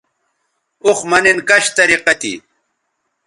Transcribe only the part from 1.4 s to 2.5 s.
کش طریقہ تھی